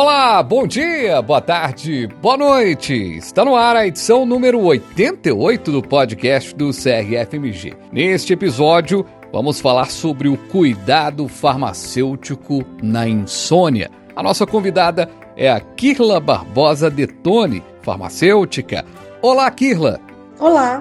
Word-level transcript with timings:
Olá, 0.00 0.40
bom 0.44 0.64
dia, 0.64 1.20
boa 1.20 1.40
tarde, 1.40 2.06
boa 2.22 2.36
noite. 2.36 2.94
Está 2.94 3.44
no 3.44 3.56
ar 3.56 3.74
a 3.74 3.84
edição 3.84 4.24
número 4.24 4.62
88 4.62 5.72
do 5.72 5.82
podcast 5.82 6.54
do 6.54 6.70
CRFMG. 6.70 7.76
Neste 7.90 8.32
episódio, 8.32 9.04
vamos 9.32 9.60
falar 9.60 9.86
sobre 9.86 10.28
o 10.28 10.36
cuidado 10.36 11.26
farmacêutico 11.26 12.64
na 12.80 13.08
insônia. 13.08 13.90
A 14.14 14.22
nossa 14.22 14.46
convidada 14.46 15.10
é 15.36 15.50
a 15.50 15.58
Kirla 15.58 16.20
Barbosa 16.20 16.88
Detone, 16.88 17.60
farmacêutica. 17.82 18.84
Olá, 19.20 19.50
Kirla. 19.50 19.98
Olá. 20.38 20.80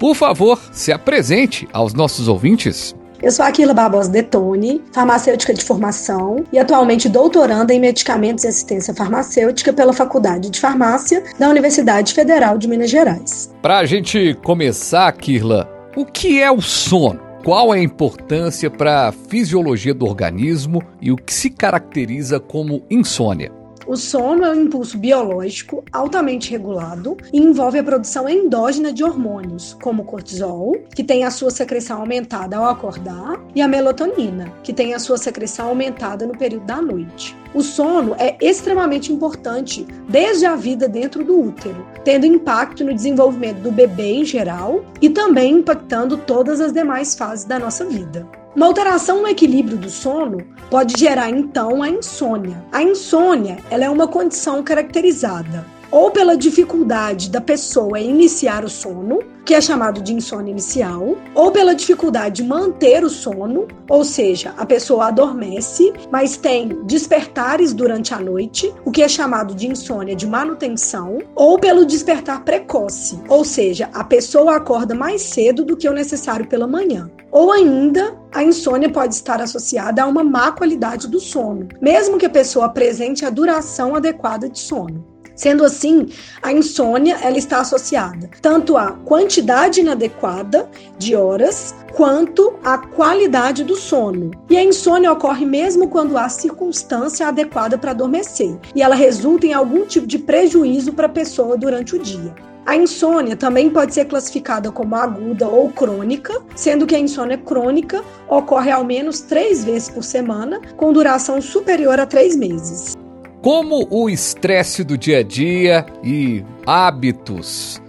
Por 0.00 0.16
favor, 0.16 0.58
se 0.72 0.90
apresente 0.90 1.68
aos 1.72 1.94
nossos 1.94 2.26
ouvintes. 2.26 2.92
Eu 3.20 3.32
sou 3.32 3.44
Aquila 3.44 3.74
Barbosa 3.74 4.08
Detone, 4.08 4.80
farmacêutica 4.92 5.52
de 5.52 5.64
formação 5.64 6.44
e 6.52 6.58
atualmente 6.58 7.08
doutoranda 7.08 7.74
em 7.74 7.80
medicamentos 7.80 8.44
e 8.44 8.48
assistência 8.48 8.94
farmacêutica 8.94 9.72
pela 9.72 9.92
Faculdade 9.92 10.50
de 10.50 10.60
Farmácia 10.60 11.24
da 11.36 11.48
Universidade 11.48 12.14
Federal 12.14 12.56
de 12.56 12.68
Minas 12.68 12.88
Gerais. 12.88 13.52
Para 13.60 13.78
a 13.78 13.84
gente 13.84 14.38
começar, 14.44 15.10
Kirla, 15.12 15.68
o 15.96 16.06
que 16.06 16.40
é 16.40 16.48
o 16.48 16.60
sono? 16.60 17.18
Qual 17.44 17.74
é 17.74 17.78
a 17.78 17.82
importância 17.82 18.70
para 18.70 19.08
a 19.08 19.12
fisiologia 19.12 19.94
do 19.94 20.06
organismo 20.06 20.80
e 21.00 21.10
o 21.10 21.16
que 21.16 21.34
se 21.34 21.50
caracteriza 21.50 22.38
como 22.38 22.84
insônia? 22.88 23.57
O 23.88 23.96
sono 23.96 24.44
é 24.44 24.50
um 24.50 24.64
impulso 24.64 24.98
biológico 24.98 25.82
altamente 25.90 26.50
regulado 26.50 27.16
e 27.32 27.38
envolve 27.38 27.78
a 27.78 27.82
produção 27.82 28.28
endógena 28.28 28.92
de 28.92 29.02
hormônios, 29.02 29.78
como 29.80 30.02
o 30.02 30.04
cortisol, 30.04 30.76
que 30.94 31.02
tem 31.02 31.24
a 31.24 31.30
sua 31.30 31.50
secreção 31.50 32.00
aumentada 32.00 32.58
ao 32.58 32.66
acordar, 32.66 33.40
e 33.54 33.62
a 33.62 33.66
melatonina, 33.66 34.52
que 34.62 34.74
tem 34.74 34.92
a 34.92 34.98
sua 34.98 35.16
secreção 35.16 35.68
aumentada 35.68 36.26
no 36.26 36.36
período 36.36 36.66
da 36.66 36.82
noite. 36.82 37.34
O 37.54 37.62
sono 37.62 38.14
é 38.18 38.36
extremamente 38.40 39.12
importante 39.12 39.86
desde 40.08 40.44
a 40.44 40.54
vida 40.54 40.88
dentro 40.88 41.24
do 41.24 41.40
útero, 41.40 41.86
tendo 42.04 42.26
impacto 42.26 42.84
no 42.84 42.94
desenvolvimento 42.94 43.58
do 43.58 43.72
bebê 43.72 44.12
em 44.12 44.24
geral 44.24 44.84
e 45.00 45.08
também 45.08 45.54
impactando 45.54 46.16
todas 46.18 46.60
as 46.60 46.72
demais 46.72 47.14
fases 47.14 47.44
da 47.44 47.58
nossa 47.58 47.84
vida. 47.84 48.26
Uma 48.54 48.66
alteração 48.66 49.22
no 49.22 49.28
equilíbrio 49.28 49.76
do 49.76 49.88
sono 49.88 50.38
pode 50.70 50.98
gerar 50.98 51.30
então 51.30 51.82
a 51.82 51.88
insônia. 51.88 52.62
A 52.72 52.82
insônia 52.82 53.58
ela 53.70 53.84
é 53.84 53.90
uma 53.90 54.08
condição 54.08 54.62
caracterizada 54.62 55.77
ou 55.90 56.10
pela 56.10 56.36
dificuldade 56.36 57.30
da 57.30 57.40
pessoa 57.40 57.98
iniciar 57.98 58.64
o 58.64 58.68
sono, 58.68 59.20
que 59.44 59.54
é 59.54 59.60
chamado 59.60 60.02
de 60.02 60.12
insônia 60.12 60.50
inicial, 60.50 61.16
ou 61.34 61.50
pela 61.50 61.74
dificuldade 61.74 62.42
de 62.42 62.48
manter 62.48 63.02
o 63.02 63.08
sono, 63.08 63.66
ou 63.88 64.04
seja, 64.04 64.52
a 64.58 64.66
pessoa 64.66 65.06
adormece, 65.06 65.90
mas 66.12 66.36
tem 66.36 66.84
despertares 66.84 67.72
durante 67.72 68.12
a 68.12 68.18
noite, 68.18 68.72
o 68.84 68.90
que 68.90 69.02
é 69.02 69.08
chamado 69.08 69.54
de 69.54 69.66
insônia 69.66 70.14
de 70.14 70.26
manutenção, 70.26 71.18
ou 71.34 71.58
pelo 71.58 71.86
despertar 71.86 72.44
precoce, 72.44 73.18
ou 73.26 73.42
seja, 73.42 73.88
a 73.94 74.04
pessoa 74.04 74.56
acorda 74.56 74.94
mais 74.94 75.22
cedo 75.22 75.64
do 75.64 75.76
que 75.76 75.88
o 75.88 75.94
necessário 75.94 76.46
pela 76.46 76.66
manhã. 76.66 77.10
Ou 77.30 77.50
ainda, 77.50 78.16
a 78.34 78.42
insônia 78.42 78.90
pode 78.90 79.14
estar 79.14 79.40
associada 79.40 80.02
a 80.02 80.06
uma 80.06 80.24
má 80.24 80.52
qualidade 80.52 81.08
do 81.08 81.20
sono, 81.20 81.68
mesmo 81.80 82.18
que 82.18 82.26
a 82.26 82.30
pessoa 82.30 82.66
apresente 82.66 83.24
a 83.24 83.30
duração 83.30 83.94
adequada 83.94 84.48
de 84.48 84.58
sono. 84.58 85.17
Sendo 85.38 85.64
assim, 85.64 86.08
a 86.42 86.52
insônia 86.52 87.16
ela 87.22 87.38
está 87.38 87.60
associada 87.60 88.28
tanto 88.42 88.76
à 88.76 88.90
quantidade 88.90 89.80
inadequada 89.80 90.68
de 90.98 91.14
horas 91.14 91.72
quanto 91.94 92.54
à 92.64 92.76
qualidade 92.76 93.62
do 93.62 93.76
sono. 93.76 94.32
E 94.50 94.56
a 94.56 94.64
insônia 94.64 95.12
ocorre 95.12 95.46
mesmo 95.46 95.86
quando 95.88 96.18
há 96.18 96.28
circunstância 96.28 97.28
adequada 97.28 97.78
para 97.78 97.92
adormecer, 97.92 98.58
e 98.74 98.82
ela 98.82 98.96
resulta 98.96 99.46
em 99.46 99.52
algum 99.52 99.86
tipo 99.86 100.08
de 100.08 100.18
prejuízo 100.18 100.92
para 100.92 101.06
a 101.06 101.10
pessoa 101.10 101.56
durante 101.56 101.94
o 101.94 102.00
dia. 102.00 102.34
A 102.66 102.76
insônia 102.76 103.36
também 103.36 103.70
pode 103.70 103.94
ser 103.94 104.06
classificada 104.06 104.72
como 104.72 104.96
aguda 104.96 105.46
ou 105.46 105.70
crônica, 105.70 106.34
sendo 106.56 106.84
que 106.84 106.96
a 106.96 106.98
insônia 106.98 107.38
crônica 107.38 108.04
ocorre 108.28 108.72
ao 108.72 108.84
menos 108.84 109.20
três 109.20 109.64
vezes 109.64 109.88
por 109.88 110.02
semana, 110.02 110.60
com 110.76 110.92
duração 110.92 111.40
superior 111.40 112.00
a 112.00 112.06
três 112.06 112.34
meses. 112.34 112.97
Como 113.42 113.86
o 113.90 114.10
estresse 114.10 114.82
do 114.82 114.98
dia 114.98 115.18
a 115.18 115.22
dia 115.22 115.86
e 116.02 116.44
hábitos 116.66 117.80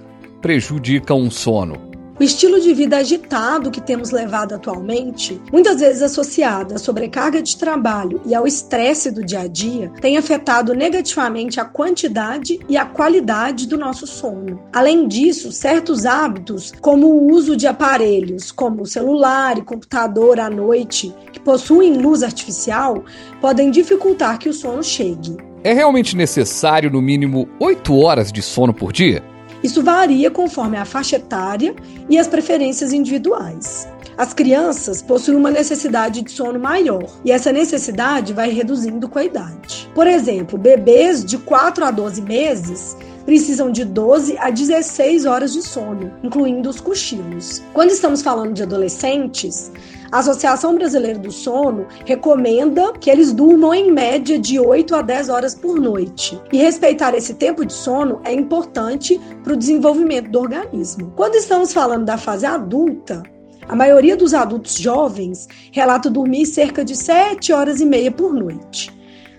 prejudicam 0.41 1.25
o 1.25 1.31
sono? 1.31 1.88
O 2.19 2.23
estilo 2.23 2.59
de 2.59 2.73
vida 2.73 2.97
agitado 2.97 3.71
que 3.71 3.79
temos 3.79 4.11
levado 4.11 4.53
atualmente, 4.53 5.41
muitas 5.53 5.79
vezes 5.79 6.01
associado 6.01 6.75
à 6.75 6.77
sobrecarga 6.77 7.41
de 7.41 7.55
trabalho 7.55 8.19
e 8.25 8.35
ao 8.35 8.45
estresse 8.45 9.09
do 9.09 9.23
dia 9.23 9.39
a 9.39 9.47
dia, 9.47 9.89
tem 10.01 10.17
afetado 10.17 10.73
negativamente 10.73 11.61
a 11.61 11.63
quantidade 11.63 12.59
e 12.67 12.75
a 12.75 12.85
qualidade 12.85 13.65
do 13.65 13.77
nosso 13.77 14.05
sono. 14.05 14.61
Além 14.73 15.07
disso, 15.07 15.49
certos 15.53 16.05
hábitos, 16.05 16.73
como 16.81 17.07
o 17.07 17.31
uso 17.31 17.55
de 17.55 17.67
aparelhos 17.67 18.51
como 18.51 18.85
celular 18.85 19.57
e 19.57 19.61
computador 19.61 20.41
à 20.41 20.49
noite, 20.49 21.15
que 21.31 21.39
possuem 21.39 22.01
luz 22.01 22.21
artificial, 22.21 23.01
podem 23.39 23.71
dificultar 23.71 24.37
que 24.37 24.49
o 24.49 24.53
sono 24.53 24.83
chegue. 24.83 25.37
É 25.63 25.71
realmente 25.71 26.17
necessário, 26.17 26.91
no 26.91 27.01
mínimo, 27.01 27.47
8 27.61 27.97
horas 27.97 28.29
de 28.29 28.41
sono 28.41 28.73
por 28.73 28.91
dia? 28.91 29.23
Isso 29.63 29.83
varia 29.83 30.31
conforme 30.31 30.77
a 30.77 30.85
faixa 30.85 31.17
etária 31.17 31.75
e 32.09 32.17
as 32.17 32.27
preferências 32.27 32.93
individuais. 32.93 33.87
As 34.17 34.33
crianças 34.33 35.01
possuem 35.01 35.37
uma 35.37 35.49
necessidade 35.49 36.21
de 36.21 36.31
sono 36.31 36.59
maior 36.59 37.09
e 37.23 37.31
essa 37.31 37.53
necessidade 37.53 38.33
vai 38.33 38.49
reduzindo 38.49 39.07
com 39.07 39.17
a 39.17 39.23
idade. 39.23 39.89
Por 39.95 40.07
exemplo, 40.07 40.57
bebês 40.57 41.23
de 41.23 41.37
4 41.37 41.85
a 41.85 41.91
12 41.91 42.21
meses 42.21 42.97
precisam 43.25 43.71
de 43.71 43.85
12 43.85 44.37
a 44.37 44.49
16 44.49 45.25
horas 45.25 45.53
de 45.53 45.61
sono, 45.61 46.11
incluindo 46.23 46.69
os 46.69 46.81
cochilos. 46.81 47.61
Quando 47.73 47.91
estamos 47.91 48.21
falando 48.21 48.53
de 48.53 48.63
adolescentes, 48.63 49.71
a 50.11 50.19
Associação 50.19 50.73
Brasileira 50.73 51.19
do 51.19 51.31
Sono 51.31 51.87
recomenda 52.05 52.93
que 52.93 53.09
eles 53.09 53.31
durmam 53.31 53.73
em 53.73 53.91
média 53.91 54.39
de 54.39 54.59
8 54.59 54.95
a 54.95 55.01
10 55.01 55.29
horas 55.29 55.53
por 55.53 55.79
noite. 55.79 56.39
E 56.51 56.57
respeitar 56.57 57.13
esse 57.13 57.35
tempo 57.35 57.63
de 57.63 57.73
sono 57.73 58.19
é 58.23 58.33
importante 58.33 59.19
para 59.43 59.53
o 59.53 59.57
desenvolvimento 59.57 60.31
do 60.31 60.39
organismo. 60.39 61.13
Quando 61.15 61.35
estamos 61.35 61.71
falando 61.73 62.05
da 62.05 62.17
fase 62.17 62.45
adulta, 62.45 63.21
a 63.67 63.75
maioria 63.75 64.17
dos 64.17 64.33
adultos 64.33 64.75
jovens 64.75 65.47
relata 65.71 66.09
dormir 66.09 66.47
cerca 66.47 66.83
de 66.83 66.95
7 66.95 67.53
horas 67.53 67.79
e 67.79 67.85
meia 67.85 68.11
por 68.11 68.33
noite. 68.33 68.91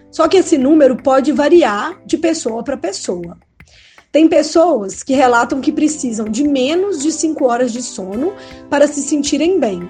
Só 0.08 0.28
que 0.28 0.36
esse 0.36 0.56
número 0.56 0.96
pode 0.96 1.32
variar 1.32 2.00
de 2.06 2.16
pessoa 2.16 2.62
para 2.62 2.76
pessoa. 2.76 3.36
Tem 4.12 4.28
pessoas 4.28 5.02
que 5.02 5.14
relatam 5.14 5.60
que 5.60 5.72
precisam 5.72 6.28
de 6.28 6.46
menos 6.46 7.02
de 7.02 7.10
5 7.10 7.44
horas 7.44 7.72
de 7.72 7.82
sono 7.82 8.32
para 8.68 8.86
se 8.86 9.02
sentirem 9.02 9.58
bem 9.58 9.88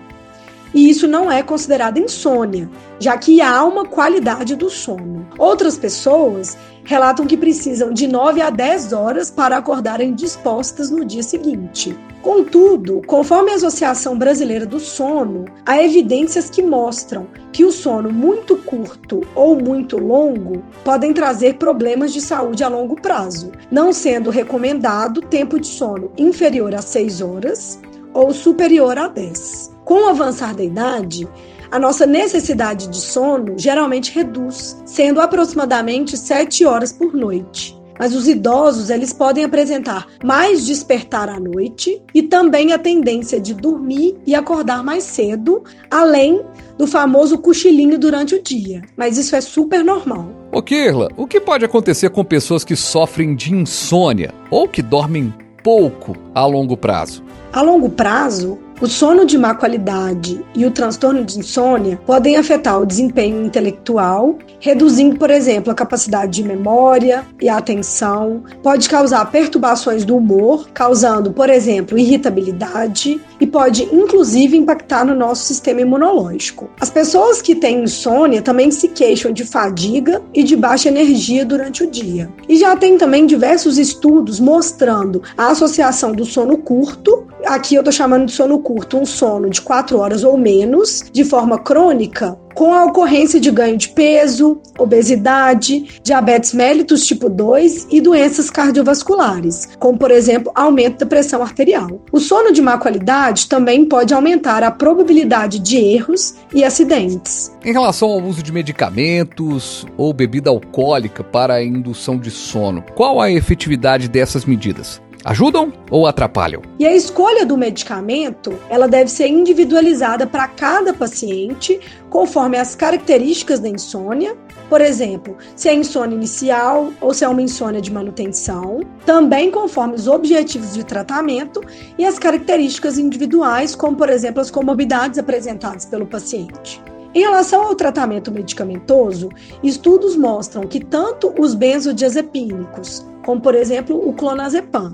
e 0.73 0.89
isso 0.89 1.07
não 1.07 1.31
é 1.31 1.43
considerado 1.43 1.99
insônia, 1.99 2.69
já 2.99 3.17
que 3.17 3.41
há 3.41 3.65
uma 3.65 3.85
qualidade 3.85 4.55
do 4.55 4.71
sono. 4.71 5.27
Outras 5.39 5.77
pessoas 5.77 6.57
relatam 6.85 7.27
que 7.27 7.37
precisam 7.37 7.93
de 7.93 8.07
9 8.07 8.41
a 8.41 8.51
10 8.51 8.93
horas 8.93 9.31
para 9.31 9.57
acordarem 9.57 10.15
dispostas 10.15 10.91
no 10.91 11.05
dia 11.05 11.23
seguinte. 11.23 11.97
Contudo, 12.23 13.01
conforme 13.07 13.51
a 13.51 13.55
Associação 13.55 14.19
Brasileira 14.19 14.67
do 14.67 14.79
Sono, 14.79 15.47
há 15.65 15.83
evidências 15.83 16.51
que 16.51 16.63
mostram 16.63 17.27
que 17.53 17.65
o 17.65 17.73
sono 17.73 18.13
muito 18.13 18.57
curto 18.57 19.23
ou 19.35 19.57
muito 19.57 19.97
longo 19.97 20.63
podem 20.85 21.15
trazer 21.15 21.55
problemas 21.55 22.13
de 22.13 22.21
saúde 22.21 22.63
a 22.63 22.69
longo 22.69 23.01
prazo, 23.01 23.51
não 23.71 23.93
sendo 23.93 24.29
recomendado 24.29 25.23
tempo 25.23 25.59
de 25.59 25.67
sono 25.67 26.13
inferior 26.19 26.75
a 26.75 26.83
6 26.83 27.23
horas 27.23 27.81
ou 28.15 28.33
superior 28.33 28.99
a 28.99 29.09
10. 29.09 29.71
Com 29.85 30.07
o 30.07 30.09
avançar 30.09 30.55
da 30.55 30.63
idade, 30.63 31.29
a 31.71 31.79
nossa 31.79 32.07
necessidade 32.07 32.89
de 32.89 33.01
sono 33.01 33.55
geralmente 33.57 34.13
reduz, 34.13 34.81
sendo 34.85 35.21
aproximadamente 35.21 36.17
7 36.17 36.65
horas 36.65 36.93
por 36.93 37.15
noite. 37.15 37.81
Mas 38.01 38.15
os 38.15 38.27
idosos, 38.27 38.89
eles 38.89 39.13
podem 39.13 39.45
apresentar 39.45 40.07
mais 40.25 40.65
despertar 40.65 41.29
à 41.29 41.39
noite 41.39 42.03
e 42.15 42.23
também 42.23 42.73
a 42.73 42.79
tendência 42.79 43.39
de 43.39 43.53
dormir 43.53 44.17
e 44.27 44.35
acordar 44.35 44.83
mais 44.83 45.05
cedo, 45.05 45.63
além 45.91 46.41
do 46.79 46.87
famoso 46.87 47.37
cochilinho 47.37 47.99
durante 47.99 48.35
o 48.35 48.43
dia. 48.43 48.81
Mas 48.97 49.19
isso 49.19 49.37
é 49.37 49.41
super 49.43 49.85
normal. 49.85 50.31
Ô 50.51 50.63
Kirla, 50.63 51.11
o 51.15 51.27
que 51.27 51.39
pode 51.39 51.63
acontecer 51.63 52.09
com 52.09 52.25
pessoas 52.25 52.65
que 52.65 52.75
sofrem 52.75 53.37
de 53.37 53.53
insônia 53.53 54.33
ou 54.51 54.67
que 54.67 54.81
dormem 54.81 55.35
pouco 55.63 56.17
a 56.35 56.45
longo 56.47 56.77
prazo? 56.77 57.23
A 57.53 57.63
longo 57.63 57.89
prazo, 57.89 58.59
o 58.81 58.87
sono 58.87 59.27
de 59.27 59.37
má 59.37 59.55
qualidade 59.55 60.43
e 60.55 60.65
o 60.65 60.71
transtorno 60.71 61.23
de 61.23 61.39
insônia 61.39 62.01
podem 62.07 62.37
afetar 62.37 62.81
o 62.81 62.87
desempenho 62.87 63.45
intelectual, 63.45 64.39
reduzindo, 64.59 65.19
por 65.19 65.31
exemplo, 65.31 65.71
a 65.71 65.75
capacidade 65.75 66.33
de 66.33 66.43
memória 66.43 67.27
e 67.41 67.49
atenção, 67.49 68.43
pode 68.63 68.89
causar 68.89 69.31
perturbações 69.31 70.05
do 70.05 70.17
humor, 70.17 70.69
causando, 70.73 71.33
por 71.33 71.51
exemplo, 71.51 71.99
irritabilidade 71.99 73.21
e 73.41 73.47
pode 73.47 73.85
inclusive 73.95 74.57
impactar 74.57 75.05
no 75.05 75.15
nosso 75.15 75.45
sistema 75.45 75.81
imunológico. 75.81 76.71
As 76.81 76.91
pessoas 76.91 77.41
que 77.41 77.55
têm 77.55 77.83
insônia 77.83 78.43
também 78.43 78.71
se 78.71 78.89
queixam 78.89 79.33
de 79.33 79.45
fadiga 79.45 80.23
e 80.35 80.43
de 80.43 80.57
baixa 80.57 80.89
energia 80.89 81.45
durante 81.45 81.85
o 81.85 81.91
dia. 81.91 82.31
E 82.49 82.57
já 82.57 82.77
tem 82.77 82.99
também 82.99 83.27
diversos 83.27 83.79
estudos 83.79 84.39
mostrando 84.39 85.23
a 85.37 85.49
associação 85.49 86.13
do 86.13 86.25
sono 86.25 86.59
curto, 86.59 87.27
aqui 87.47 87.75
eu 87.75 87.83
tô 87.83 87.91
chamando 87.91 88.27
de 88.27 88.33
sono 88.33 88.59
curto, 88.59 88.99
um 88.99 89.07
sono 89.07 89.49
de 89.49 89.61
4 89.63 89.99
horas 89.99 90.25
ou 90.25 90.37
menos, 90.37 91.05
de 91.13 91.25
forma 91.25 91.59
crônica, 91.59 92.39
com 92.55 92.75
a 92.75 92.85
ocorrência 92.85 93.41
de 93.41 93.51
ganho 93.51 93.77
de 93.77 93.89
peso, 93.89 94.61
obesidade, 94.79 96.01
diabetes 96.03 96.53
mellitus 96.53 97.07
tipo 97.07 97.29
2 97.29 97.89
e 97.91 98.01
doenças 98.01 98.51
cardiovasculares, 98.51 99.69
como 99.79 99.99
por 99.99 100.11
exemplo, 100.11 100.53
aumento 100.55 101.01
da 101.01 101.07
pressão 101.07 101.43
arterial. 101.43 102.03
O 102.13 102.21
sono 102.21 102.53
de 102.53 102.63
má 102.63 102.79
qualidade 102.79 103.49
também 103.49 103.85
pode 103.85 104.15
aumentar 104.15 104.63
a 104.63 104.71
probabilidade 104.71 105.59
de 105.59 105.77
erros 105.77 106.35
e 106.55 106.65
acidentes. 106.65 107.53
Em 107.65 107.73
relação 107.73 108.09
ao 108.09 108.23
uso 108.23 108.43
de 108.43 108.53
medicamentos 108.53 109.87
ou 109.97 110.13
bebida 110.13 110.51
alcoólica 110.51 111.23
para 111.23 111.55
a 111.55 111.65
indução 111.65 112.19
de 112.19 112.31
sono, 112.31 112.83
qual 112.95 113.21
a 113.21 113.31
efetividade 113.31 114.09
dessas 114.09 114.45
medidas? 114.45 115.01
Ajudam 115.25 115.71
ou 115.91 116.07
atrapalham? 116.07 116.63
E 116.79 116.87
a 116.87 116.95
escolha 116.95 117.45
do 117.45 117.57
medicamento, 117.57 118.59
ela 118.71 118.89
deve 118.89 119.11
ser 119.11 119.29
individualizada 119.29 120.27
para 120.27 120.49
cada 120.49 120.95
paciente, 120.95 121.79
conforme 122.09 122.57
as 122.57 122.75
características 122.75 123.61
da 123.61 123.69
insônia. 123.69 124.35
Por 124.71 124.81
exemplo, 124.81 125.37
se 125.55 125.69
é 125.69 125.75
insônia 125.75 126.17
inicial 126.17 126.91
ou 127.01 127.13
se 127.13 127.25
é 127.25 127.29
uma 127.29 127.43
insônia 127.43 127.81
de 127.81 127.93
manutenção, 127.93 128.81
também 129.05 129.51
conforme 129.51 129.95
os 129.95 130.09
objetivos 130.09 130.73
de 130.73 130.85
tratamento 130.85 131.61
e 131.99 132.05
as 132.07 132.19
características 132.19 132.97
individuais, 132.97 133.75
como 133.75 133.97
por 133.97 134.09
exemplo 134.09 134.41
as 134.41 134.51
comorbidades 134.51 135.19
apresentadas 135.19 135.85
pelo 135.85 136.07
paciente. 136.07 136.81
Em 137.13 137.21
relação 137.21 137.63
ao 137.63 137.75
tratamento 137.75 138.31
medicamentoso, 138.31 139.29
estudos 139.65 140.17
mostram 140.17 140.63
que 140.63 140.79
tanto 140.79 141.35
os 141.37 141.55
benzodiazepínicos, 141.55 143.05
como 143.25 143.41
por 143.41 143.57
exemplo 143.57 144.09
o 144.09 144.13
clonazepam, 144.13 144.93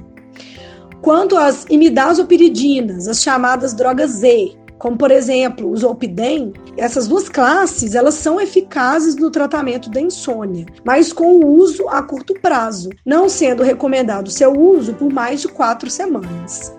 quanto 1.01 1.37
às 1.37 1.65
imidazopiridinas, 1.69 3.09
as 3.09 3.23
chamadas 3.23 3.75
drogas 3.75 4.11
Z, 4.11 4.57
como 4.79 4.97
por 4.97 5.11
exemplo 5.11 5.71
o 5.71 5.77
zolpidem, 5.77 6.53
essas 6.77 7.09
duas 7.09 7.29
classes 7.29 7.95
elas 7.95 8.15
são 8.15 8.41
eficazes 8.41 9.17
no 9.17 9.31
tratamento 9.31 9.91
da 9.91 10.01
insônia, 10.01 10.67
mas 10.85 11.13
com 11.13 11.37
o 11.37 11.47
uso 11.47 11.89
a 11.89 12.03
curto 12.03 12.35
prazo, 12.41 12.91
não 13.05 13.29
sendo 13.29 13.63
recomendado 13.63 14.31
seu 14.31 14.53
uso 14.53 14.95
por 14.95 15.13
mais 15.13 15.41
de 15.41 15.49
quatro 15.49 15.91
semanas. 15.91 16.75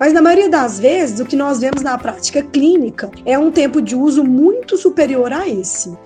Mas 0.00 0.12
na 0.12 0.22
maioria 0.22 0.48
das 0.48 0.80
vezes, 0.80 1.20
o 1.20 1.24
que 1.24 1.36
nós 1.36 1.60
vemos 1.60 1.82
na 1.82 1.96
prática 1.96 2.42
clínica 2.42 3.08
é 3.24 3.38
um 3.38 3.52
tempo 3.52 3.80
de 3.80 3.94
uso 3.94 4.24
muito 4.24 4.76
superior 4.76 5.32
a 5.32 5.48
esse. 5.48 5.96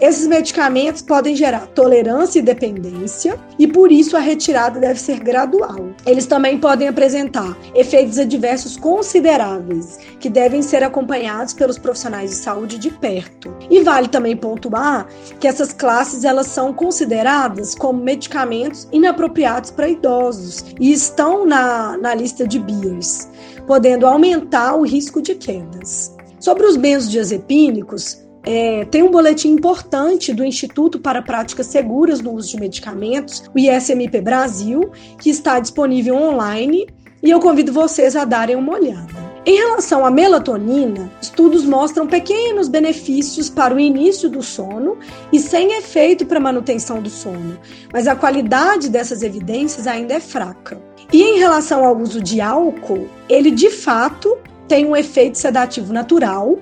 Esses 0.00 0.28
medicamentos 0.28 1.02
podem 1.02 1.34
gerar 1.34 1.66
tolerância 1.68 2.38
e 2.38 2.42
dependência, 2.42 3.36
e 3.58 3.66
por 3.66 3.90
isso 3.90 4.16
a 4.16 4.20
retirada 4.20 4.78
deve 4.78 5.00
ser 5.00 5.18
gradual. 5.18 5.90
Eles 6.06 6.24
também 6.24 6.56
podem 6.56 6.86
apresentar 6.86 7.56
efeitos 7.74 8.16
adversos 8.16 8.76
consideráveis, 8.76 9.98
que 10.20 10.30
devem 10.30 10.62
ser 10.62 10.84
acompanhados 10.84 11.52
pelos 11.52 11.78
profissionais 11.78 12.30
de 12.30 12.36
saúde 12.36 12.78
de 12.78 12.90
perto. 12.90 13.52
E 13.68 13.82
vale 13.82 14.06
também 14.06 14.36
pontuar 14.36 15.08
que 15.40 15.48
essas 15.48 15.72
classes 15.72 16.22
elas 16.22 16.46
são 16.46 16.72
consideradas 16.72 17.74
como 17.74 18.00
medicamentos 18.00 18.86
inapropriados 18.92 19.72
para 19.72 19.88
idosos 19.88 20.64
e 20.78 20.92
estão 20.92 21.44
na, 21.44 21.96
na 21.98 22.14
lista 22.14 22.46
de 22.46 22.60
BIAS, 22.60 23.28
podendo 23.66 24.06
aumentar 24.06 24.76
o 24.76 24.82
risco 24.82 25.20
de 25.20 25.34
quedas. 25.34 26.16
Sobre 26.38 26.66
os 26.66 26.76
benzodiazepínicos, 26.76 28.27
é, 28.44 28.84
tem 28.86 29.02
um 29.02 29.10
boletim 29.10 29.50
importante 29.50 30.32
do 30.32 30.44
Instituto 30.44 30.98
para 30.98 31.22
Práticas 31.22 31.66
Seguras 31.66 32.20
no 32.20 32.32
Uso 32.32 32.50
de 32.50 32.60
Medicamentos, 32.60 33.44
o 33.54 33.58
ISMP 33.58 34.20
Brasil, 34.20 34.90
que 35.18 35.30
está 35.30 35.58
disponível 35.58 36.16
online 36.16 36.86
e 37.22 37.30
eu 37.30 37.40
convido 37.40 37.72
vocês 37.72 38.14
a 38.14 38.24
darem 38.24 38.56
uma 38.56 38.74
olhada. 38.74 39.28
Em 39.44 39.56
relação 39.56 40.04
à 40.04 40.10
melatonina, 40.10 41.10
estudos 41.22 41.64
mostram 41.64 42.06
pequenos 42.06 42.68
benefícios 42.68 43.48
para 43.48 43.74
o 43.74 43.80
início 43.80 44.28
do 44.28 44.42
sono 44.42 44.98
e 45.32 45.40
sem 45.40 45.78
efeito 45.78 46.26
para 46.26 46.38
a 46.38 46.40
manutenção 46.40 47.00
do 47.00 47.08
sono, 47.08 47.58
mas 47.92 48.06
a 48.06 48.14
qualidade 48.14 48.90
dessas 48.90 49.22
evidências 49.22 49.86
ainda 49.86 50.14
é 50.14 50.20
fraca. 50.20 50.80
E 51.12 51.22
em 51.22 51.38
relação 51.38 51.84
ao 51.84 51.96
uso 51.96 52.20
de 52.20 52.40
álcool, 52.40 53.08
ele 53.28 53.50
de 53.50 53.70
fato 53.70 54.36
tem 54.68 54.84
um 54.84 54.94
efeito 54.94 55.38
sedativo 55.38 55.94
natural, 55.94 56.58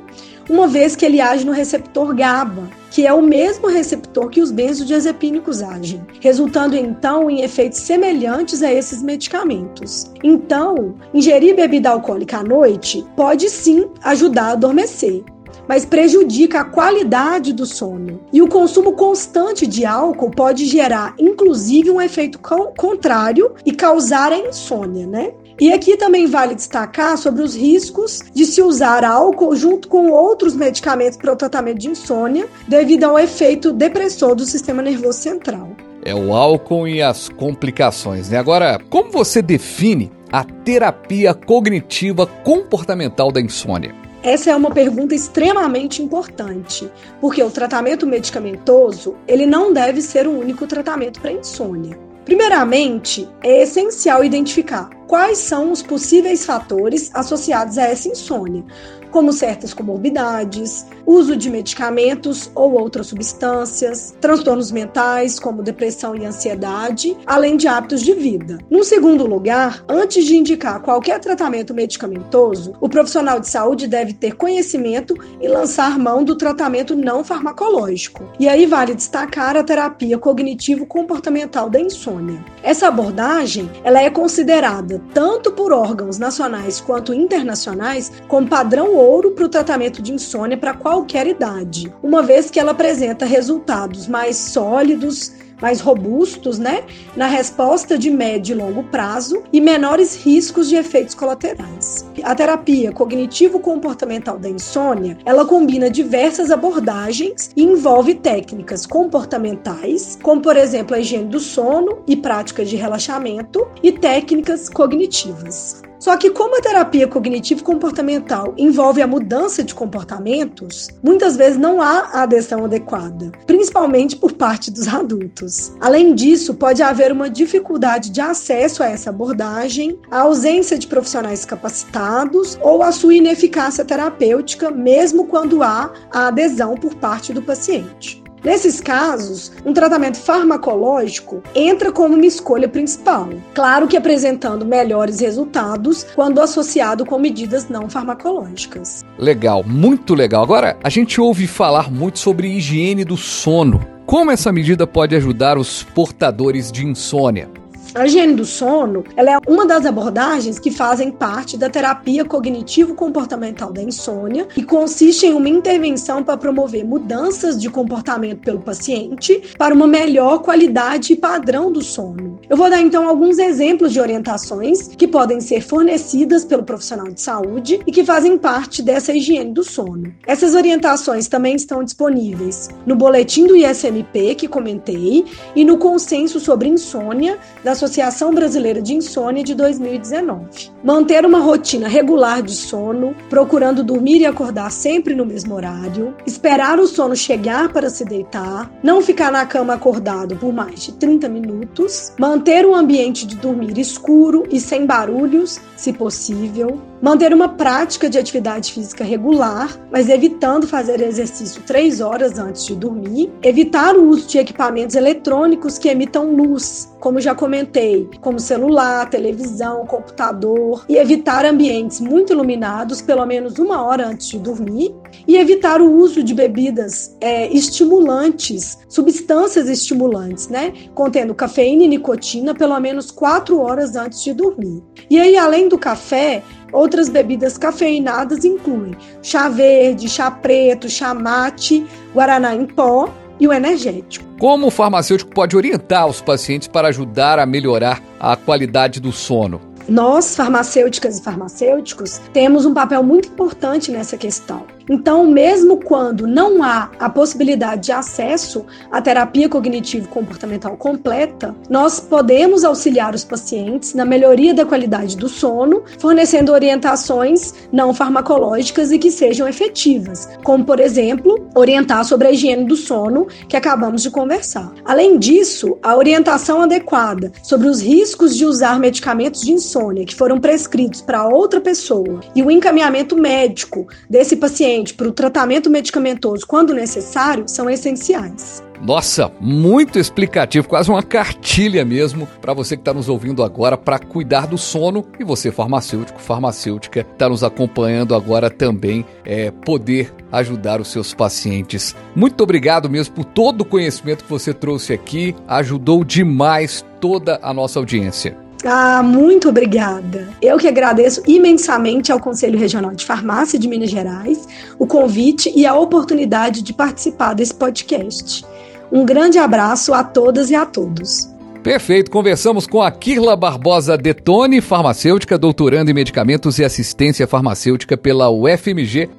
uma 0.48 0.68
vez 0.68 0.94
que 0.94 1.04
ele 1.04 1.20
age 1.20 1.44
no 1.44 1.52
receptor 1.52 2.14
GABA, 2.14 2.68
que 2.90 3.06
é 3.06 3.12
o 3.12 3.22
mesmo 3.22 3.68
receptor 3.68 4.30
que 4.30 4.40
os 4.40 4.50
benzodiazepínicos 4.50 5.62
agem, 5.62 6.06
resultando 6.20 6.76
então 6.76 7.30
em 7.30 7.42
efeitos 7.42 7.78
semelhantes 7.80 8.62
a 8.62 8.72
esses 8.72 9.02
medicamentos. 9.02 10.10
Então, 10.22 10.94
ingerir 11.12 11.56
bebida 11.56 11.90
alcoólica 11.90 12.38
à 12.38 12.42
noite 12.42 13.04
pode 13.16 13.50
sim 13.50 13.88
ajudar 14.02 14.46
a 14.46 14.52
adormecer, 14.52 15.24
mas 15.68 15.84
prejudica 15.84 16.60
a 16.60 16.64
qualidade 16.64 17.52
do 17.52 17.66
sono. 17.66 18.20
E 18.32 18.40
o 18.40 18.48
consumo 18.48 18.92
constante 18.92 19.66
de 19.66 19.84
álcool 19.84 20.30
pode 20.30 20.64
gerar, 20.64 21.14
inclusive, 21.18 21.90
um 21.90 22.00
efeito 22.00 22.38
contrário 22.76 23.52
e 23.64 23.72
causar 23.72 24.32
a 24.32 24.38
insônia, 24.38 25.06
né? 25.06 25.32
E 25.58 25.72
aqui 25.72 25.96
também 25.96 26.26
vale 26.26 26.54
destacar 26.54 27.16
sobre 27.16 27.42
os 27.42 27.56
riscos 27.56 28.22
de 28.34 28.44
se 28.44 28.60
usar 28.60 29.04
álcool 29.04 29.56
junto 29.56 29.88
com 29.88 30.10
outros 30.10 30.54
medicamentos 30.54 31.16
para 31.16 31.32
o 31.32 31.36
tratamento 31.36 31.78
de 31.78 31.88
insônia, 31.88 32.46
devido 32.68 33.04
ao 33.04 33.18
efeito 33.18 33.72
depressor 33.72 34.34
do 34.34 34.44
sistema 34.44 34.82
nervoso 34.82 35.18
central. 35.18 35.70
É 36.04 36.14
o 36.14 36.34
álcool 36.34 36.86
e 36.86 37.00
as 37.00 37.30
complicações, 37.30 38.28
né? 38.28 38.36
Agora, 38.36 38.78
como 38.90 39.10
você 39.10 39.40
define 39.40 40.12
a 40.30 40.44
terapia 40.44 41.32
cognitiva 41.32 42.26
comportamental 42.26 43.32
da 43.32 43.40
insônia? 43.40 43.94
Essa 44.22 44.50
é 44.50 44.56
uma 44.56 44.70
pergunta 44.70 45.14
extremamente 45.14 46.02
importante, 46.02 46.90
porque 47.20 47.42
o 47.42 47.50
tratamento 47.50 48.06
medicamentoso, 48.06 49.14
ele 49.26 49.46
não 49.46 49.72
deve 49.72 50.02
ser 50.02 50.26
o 50.26 50.38
único 50.38 50.66
tratamento 50.66 51.20
para 51.20 51.32
insônia. 51.32 51.98
Primeiramente, 52.24 53.26
é 53.42 53.62
essencial 53.62 54.24
identificar 54.24 54.95
quais 55.06 55.38
são 55.38 55.70
os 55.72 55.82
possíveis 55.82 56.44
fatores 56.44 57.10
associados 57.14 57.78
a 57.78 57.82
essa 57.82 58.08
insônia, 58.08 58.64
como 59.10 59.32
certas 59.32 59.72
comorbidades, 59.72 60.86
uso 61.06 61.36
de 61.36 61.48
medicamentos 61.48 62.50
ou 62.54 62.72
outras 62.72 63.06
substâncias, 63.06 64.14
transtornos 64.20 64.70
mentais, 64.70 65.38
como 65.40 65.62
depressão 65.62 66.14
e 66.14 66.26
ansiedade, 66.26 67.16
além 67.24 67.56
de 67.56 67.66
hábitos 67.66 68.02
de 68.02 68.12
vida. 68.12 68.58
No 68.68 68.84
segundo 68.84 69.26
lugar, 69.26 69.82
antes 69.88 70.24
de 70.24 70.36
indicar 70.36 70.82
qualquer 70.82 71.18
tratamento 71.20 71.72
medicamentoso, 71.72 72.74
o 72.80 72.88
profissional 72.88 73.40
de 73.40 73.48
saúde 73.48 73.86
deve 73.86 74.12
ter 74.12 74.34
conhecimento 74.34 75.14
e 75.40 75.48
lançar 75.48 75.98
mão 75.98 76.22
do 76.22 76.36
tratamento 76.36 76.94
não 76.94 77.24
farmacológico. 77.24 78.24
E 78.38 78.48
aí 78.48 78.66
vale 78.66 78.94
destacar 78.94 79.56
a 79.56 79.62
terapia 79.62 80.18
cognitivo-comportamental 80.18 81.70
da 81.70 81.80
insônia. 81.80 82.44
Essa 82.62 82.88
abordagem, 82.88 83.70
ela 83.82 84.02
é 84.02 84.10
considerada 84.10 84.95
tanto 85.12 85.52
por 85.52 85.72
órgãos 85.72 86.18
nacionais 86.18 86.80
quanto 86.80 87.14
internacionais 87.14 88.12
como 88.28 88.48
padrão 88.48 88.94
ouro 88.94 89.32
para 89.32 89.44
o 89.44 89.48
tratamento 89.48 90.02
de 90.02 90.12
insônia 90.12 90.56
para 90.56 90.74
qualquer 90.74 91.26
idade, 91.26 91.92
uma 92.02 92.22
vez 92.22 92.50
que 92.50 92.60
ela 92.60 92.72
apresenta 92.72 93.24
resultados 93.24 94.06
mais 94.06 94.36
sólidos, 94.36 95.32
mais 95.60 95.80
robustos, 95.80 96.58
né, 96.58 96.84
na 97.16 97.26
resposta 97.26 97.98
de 97.98 98.10
médio 98.10 98.54
e 98.54 98.58
longo 98.58 98.84
prazo 98.84 99.42
e 99.52 99.60
menores 99.60 100.16
riscos 100.16 100.68
de 100.68 100.76
efeitos 100.76 101.14
colaterais. 101.14 102.04
A 102.22 102.34
terapia 102.34 102.92
cognitivo-comportamental 102.92 104.38
da 104.38 104.48
insônia, 104.48 105.18
ela 105.24 105.44
combina 105.44 105.90
diversas 105.90 106.50
abordagens 106.50 107.50
e 107.56 107.62
envolve 107.62 108.14
técnicas 108.14 108.86
comportamentais, 108.86 110.18
como 110.22 110.40
por 110.40 110.56
exemplo 110.56 110.94
a 110.94 111.00
higiene 111.00 111.28
do 111.28 111.40
sono 111.40 111.98
e 112.06 112.16
práticas 112.16 112.68
de 112.68 112.76
relaxamento, 112.76 113.66
e 113.82 113.92
técnicas 113.92 114.68
cognitivas. 114.68 115.82
Só 115.98 116.16
que, 116.16 116.30
como 116.30 116.56
a 116.56 116.60
terapia 116.60 117.08
cognitivo-comportamental 117.08 118.54
envolve 118.56 119.00
a 119.00 119.06
mudança 119.06 119.64
de 119.64 119.74
comportamentos, 119.74 120.88
muitas 121.02 121.36
vezes 121.36 121.58
não 121.58 121.80
há 121.80 122.10
a 122.12 122.22
adesão 122.22 122.64
adequada, 122.64 123.32
principalmente 123.46 124.14
por 124.14 124.32
parte 124.32 124.70
dos 124.70 124.86
adultos. 124.88 125.45
Além 125.80 126.14
disso, 126.14 126.54
pode 126.54 126.82
haver 126.82 127.12
uma 127.12 127.30
dificuldade 127.30 128.10
de 128.10 128.20
acesso 128.20 128.82
a 128.82 128.86
essa 128.86 129.10
abordagem, 129.10 129.98
a 130.10 130.20
ausência 130.20 130.78
de 130.78 130.86
profissionais 130.86 131.44
capacitados 131.44 132.58
ou 132.62 132.82
a 132.82 132.92
sua 132.92 133.14
ineficácia 133.14 133.84
terapêutica, 133.84 134.70
mesmo 134.70 135.26
quando 135.26 135.62
há 135.62 135.92
a 136.12 136.28
adesão 136.28 136.74
por 136.74 136.94
parte 136.94 137.32
do 137.32 137.42
paciente. 137.42 138.26
Nesses 138.46 138.80
casos, 138.80 139.50
um 139.64 139.72
tratamento 139.72 140.18
farmacológico 140.18 141.42
entra 141.52 141.90
como 141.90 142.14
uma 142.14 142.26
escolha 142.26 142.68
principal, 142.68 143.28
claro 143.52 143.88
que 143.88 143.96
apresentando 143.96 144.64
melhores 144.64 145.18
resultados 145.18 146.04
quando 146.14 146.40
associado 146.40 147.04
com 147.04 147.18
medidas 147.18 147.68
não 147.68 147.90
farmacológicas. 147.90 149.04
Legal, 149.18 149.64
muito 149.64 150.14
legal. 150.14 150.44
Agora, 150.44 150.78
a 150.84 150.88
gente 150.88 151.20
ouve 151.20 151.48
falar 151.48 151.90
muito 151.90 152.20
sobre 152.20 152.46
higiene 152.46 153.04
do 153.04 153.16
sono. 153.16 153.95
Como 154.06 154.30
essa 154.30 154.52
medida 154.52 154.86
pode 154.86 155.16
ajudar 155.16 155.58
os 155.58 155.82
portadores 155.82 156.70
de 156.70 156.86
insônia? 156.86 157.50
A 157.96 158.04
higiene 158.04 158.34
do 158.34 158.44
sono 158.44 159.04
ela 159.16 159.30
é 159.30 159.38
uma 159.48 159.64
das 159.64 159.86
abordagens 159.86 160.58
que 160.58 160.70
fazem 160.70 161.10
parte 161.10 161.56
da 161.56 161.70
terapia 161.70 162.26
cognitivo-comportamental 162.26 163.72
da 163.72 163.82
insônia 163.82 164.46
e 164.54 164.62
consiste 164.62 165.24
em 165.24 165.32
uma 165.32 165.48
intervenção 165.48 166.22
para 166.22 166.36
promover 166.36 166.84
mudanças 166.84 167.58
de 167.58 167.70
comportamento 167.70 168.40
pelo 168.40 168.60
paciente 168.60 169.42
para 169.56 169.72
uma 169.72 169.86
melhor 169.86 170.40
qualidade 170.40 171.14
e 171.14 171.16
padrão 171.16 171.72
do 171.72 171.82
sono. 171.82 172.38
Eu 172.50 172.56
vou 172.58 172.68
dar 172.68 172.82
então 172.82 173.08
alguns 173.08 173.38
exemplos 173.38 173.94
de 173.94 174.00
orientações 174.00 174.88
que 174.88 175.08
podem 175.08 175.40
ser 175.40 175.62
fornecidas 175.62 176.44
pelo 176.44 176.64
profissional 176.64 177.08
de 177.08 177.22
saúde 177.22 177.80
e 177.86 177.90
que 177.90 178.04
fazem 178.04 178.36
parte 178.36 178.82
dessa 178.82 179.14
higiene 179.14 179.54
do 179.54 179.64
sono. 179.64 180.14
Essas 180.26 180.54
orientações 180.54 181.28
também 181.28 181.56
estão 181.56 181.82
disponíveis 181.82 182.68
no 182.84 182.94
boletim 182.94 183.46
do 183.46 183.56
ISMP 183.56 184.34
que 184.34 184.46
comentei 184.46 185.24
e 185.54 185.64
no 185.64 185.78
consenso 185.78 186.38
sobre 186.38 186.68
insônia 186.68 187.38
da 187.64 187.74
Associação 187.86 188.34
Brasileira 188.34 188.82
de 188.82 188.94
Insônia 188.94 189.44
de 189.44 189.54
2019. 189.54 190.72
Manter 190.82 191.24
uma 191.24 191.38
rotina 191.38 191.86
regular 191.86 192.42
de 192.42 192.52
sono, 192.52 193.14
procurando 193.30 193.84
dormir 193.84 194.20
e 194.20 194.26
acordar 194.26 194.72
sempre 194.72 195.14
no 195.14 195.24
mesmo 195.24 195.54
horário, 195.54 196.12
esperar 196.26 196.80
o 196.80 196.88
sono 196.88 197.14
chegar 197.14 197.72
para 197.72 197.88
se 197.88 198.04
deitar, 198.04 198.68
não 198.82 199.00
ficar 199.00 199.30
na 199.30 199.46
cama 199.46 199.74
acordado 199.74 200.34
por 200.34 200.52
mais 200.52 200.82
de 200.82 200.92
30 200.94 201.28
minutos, 201.28 202.12
manter 202.18 202.66
o 202.66 202.74
ambiente 202.74 203.24
de 203.24 203.36
dormir 203.36 203.78
escuro 203.78 204.42
e 204.50 204.58
sem 204.58 204.84
barulhos, 204.84 205.60
se 205.76 205.92
possível, 205.92 206.80
manter 207.00 207.32
uma 207.32 207.50
prática 207.50 208.10
de 208.10 208.18
atividade 208.18 208.72
física 208.72 209.04
regular, 209.04 209.78
mas 209.92 210.08
evitando 210.08 210.66
fazer 210.66 211.00
exercício 211.00 211.62
três 211.62 212.00
horas 212.00 212.38
antes 212.38 212.64
de 212.66 212.74
dormir, 212.74 213.30
evitar 213.42 213.94
o 213.96 214.08
uso 214.08 214.26
de 214.26 214.38
equipamentos 214.38 214.96
eletrônicos 214.96 215.78
que 215.78 215.88
emitam 215.88 216.34
luz, 216.34 216.88
como 217.06 217.20
já 217.20 217.36
comentei, 217.36 218.10
como 218.20 218.40
celular, 218.40 219.08
televisão, 219.08 219.86
computador, 219.86 220.84
e 220.88 220.96
evitar 220.96 221.46
ambientes 221.46 222.00
muito 222.00 222.32
iluminados 222.32 223.00
pelo 223.00 223.24
menos 223.24 223.60
uma 223.60 223.80
hora 223.80 224.08
antes 224.08 224.26
de 224.26 224.40
dormir, 224.40 224.92
e 225.24 225.36
evitar 225.36 225.80
o 225.80 225.88
uso 225.88 226.20
de 226.20 226.34
bebidas 226.34 227.16
é, 227.20 227.46
estimulantes, 227.52 228.76
substâncias 228.88 229.68
estimulantes, 229.68 230.48
né, 230.48 230.72
contendo 230.96 231.32
cafeína 231.32 231.84
e 231.84 231.88
nicotina 231.88 232.52
pelo 232.52 232.80
menos 232.80 233.12
quatro 233.12 233.60
horas 233.60 233.94
antes 233.94 234.24
de 234.24 234.34
dormir. 234.34 234.82
E 235.08 235.16
aí, 235.16 235.36
além 235.36 235.68
do 235.68 235.78
café, 235.78 236.42
Outras 236.72 237.08
bebidas 237.08 237.56
cafeinadas 237.56 238.44
incluem 238.44 238.96
chá 239.22 239.48
verde, 239.48 240.08
chá 240.08 240.32
preto, 240.32 240.90
chá 240.90 241.14
mate, 241.14 241.86
guaraná 242.12 242.56
em 242.56 242.66
pó 242.66 243.08
e 243.38 243.46
o 243.46 243.52
energético. 243.52 244.24
Como 244.38 244.66
o 244.66 244.70
farmacêutico 244.70 245.32
pode 245.34 245.56
orientar 245.56 246.06
os 246.06 246.20
pacientes 246.20 246.68
para 246.68 246.88
ajudar 246.88 247.38
a 247.38 247.46
melhorar 247.46 248.02
a 248.18 248.36
qualidade 248.36 249.00
do 249.00 249.12
sono? 249.12 249.60
Nós, 249.88 250.34
farmacêuticas 250.34 251.18
e 251.18 251.22
farmacêuticos, 251.22 252.20
temos 252.32 252.66
um 252.66 252.74
papel 252.74 253.02
muito 253.02 253.28
importante 253.28 253.92
nessa 253.92 254.16
questão. 254.16 254.75
Então, 254.88 255.26
mesmo 255.26 255.78
quando 255.78 256.26
não 256.26 256.62
há 256.62 256.90
a 256.98 257.10
possibilidade 257.10 257.86
de 257.86 257.92
acesso 257.92 258.64
à 258.90 259.00
terapia 259.02 259.48
cognitivo-comportamental 259.48 260.76
completa, 260.76 261.54
nós 261.68 261.98
podemos 261.98 262.64
auxiliar 262.64 263.14
os 263.14 263.24
pacientes 263.24 263.94
na 263.94 264.04
melhoria 264.04 264.54
da 264.54 264.64
qualidade 264.64 265.16
do 265.16 265.28
sono, 265.28 265.82
fornecendo 265.98 266.52
orientações 266.52 267.52
não 267.72 267.92
farmacológicas 267.92 268.92
e 268.92 268.98
que 268.98 269.10
sejam 269.10 269.48
efetivas, 269.48 270.28
como, 270.44 270.64
por 270.64 270.78
exemplo, 270.78 271.48
orientar 271.54 272.04
sobre 272.04 272.28
a 272.28 272.30
higiene 272.30 272.64
do 272.64 272.76
sono, 272.76 273.26
que 273.48 273.56
acabamos 273.56 274.02
de 274.02 274.10
conversar. 274.10 274.72
Além 274.84 275.18
disso, 275.18 275.78
a 275.82 275.96
orientação 275.96 276.62
adequada 276.62 277.32
sobre 277.42 277.66
os 277.66 277.80
riscos 277.80 278.36
de 278.36 278.46
usar 278.46 278.78
medicamentos 278.78 279.40
de 279.40 279.52
insônia 279.52 280.04
que 280.04 280.14
foram 280.14 280.38
prescritos 280.38 281.00
para 281.00 281.26
outra 281.26 281.60
pessoa 281.60 282.20
e 282.34 282.42
o 282.42 282.50
encaminhamento 282.50 283.16
médico 283.16 283.86
desse 284.08 284.36
paciente 284.36 284.75
para 284.94 285.08
o 285.08 285.12
tratamento 285.12 285.70
medicamentoso 285.70 286.46
quando 286.46 286.74
necessário 286.74 287.48
são 287.48 287.68
essenciais. 287.68 288.62
Nossa, 288.80 289.32
muito 289.40 289.98
explicativo, 289.98 290.68
quase 290.68 290.90
uma 290.90 291.02
cartilha 291.02 291.84
mesmo 291.84 292.28
para 292.40 292.52
você 292.52 292.76
que 292.76 292.82
está 292.82 292.92
nos 292.92 293.08
ouvindo 293.08 293.42
agora 293.42 293.76
para 293.76 293.98
cuidar 293.98 294.46
do 294.46 294.58
sono 294.58 295.04
e 295.18 295.24
você 295.24 295.50
farmacêutico, 295.50 296.20
farmacêutica, 296.20 297.00
está 297.00 297.28
nos 297.28 297.42
acompanhando 297.42 298.14
agora 298.14 298.50
também 298.50 299.04
é, 299.24 299.50
poder 299.50 300.12
ajudar 300.30 300.80
os 300.80 300.88
seus 300.88 301.14
pacientes. 301.14 301.96
Muito 302.14 302.42
obrigado 302.42 302.90
mesmo 302.90 303.14
por 303.14 303.24
todo 303.24 303.62
o 303.62 303.64
conhecimento 303.64 304.24
que 304.24 304.30
você 304.30 304.52
trouxe 304.52 304.92
aqui, 304.92 305.34
ajudou 305.48 306.04
demais 306.04 306.84
toda 307.00 307.38
a 307.42 307.54
nossa 307.54 307.78
audiência. 307.78 308.45
Ah, 308.64 309.02
muito 309.02 309.48
obrigada. 309.48 310.28
Eu 310.40 310.58
que 310.58 310.66
agradeço 310.66 311.22
imensamente 311.26 312.10
ao 312.10 312.20
Conselho 312.20 312.58
Regional 312.58 312.94
de 312.94 313.04
Farmácia 313.04 313.58
de 313.58 313.68
Minas 313.68 313.90
Gerais 313.90 314.46
o 314.78 314.86
convite 314.86 315.52
e 315.54 315.66
a 315.66 315.74
oportunidade 315.74 316.62
de 316.62 316.72
participar 316.72 317.34
desse 317.34 317.54
podcast. 317.54 318.44
Um 318.90 319.04
grande 319.04 319.38
abraço 319.38 319.92
a 319.92 320.02
todas 320.02 320.50
e 320.50 320.54
a 320.54 320.64
todos. 320.64 321.28
Perfeito, 321.62 322.12
conversamos 322.12 322.64
com 322.64 322.80
a 322.80 322.90
Kirla 322.92 323.34
Barbosa 323.34 323.98
Detone, 323.98 324.60
farmacêutica, 324.60 325.36
doutoranda 325.36 325.90
em 325.90 325.94
medicamentos 325.94 326.60
e 326.60 326.64
assistência 326.64 327.26
farmacêutica 327.26 327.96
pela 327.96 328.30
UFMG. 328.30 329.10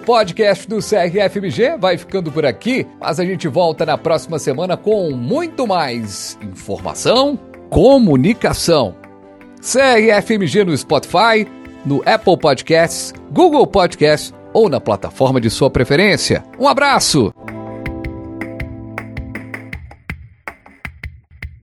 Podcast 0.00 0.68
do 0.68 0.78
CRFMG 0.78 1.76
vai 1.78 1.96
ficando 1.96 2.32
por 2.32 2.44
aqui, 2.44 2.86
mas 3.00 3.20
a 3.20 3.24
gente 3.24 3.46
volta 3.48 3.86
na 3.86 3.96
próxima 3.96 4.38
semana 4.38 4.76
com 4.76 5.10
muito 5.10 5.66
mais 5.66 6.38
informação, 6.42 7.38
comunicação. 7.68 8.94
CRFMG 9.60 10.64
no 10.64 10.76
Spotify, 10.76 11.46
no 11.84 12.02
Apple 12.06 12.36
Podcasts, 12.38 13.12
Google 13.30 13.66
Podcasts 13.66 14.34
ou 14.52 14.68
na 14.68 14.80
plataforma 14.80 15.40
de 15.40 15.50
sua 15.50 15.70
preferência. 15.70 16.42
Um 16.58 16.66
abraço! 16.66 17.32